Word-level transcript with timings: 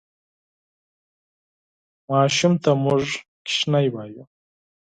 ماشوم 2.09 2.53
ته 2.63 2.71
موږ 2.83 3.03
کوچنی 3.45 3.87
وایو 3.93 4.23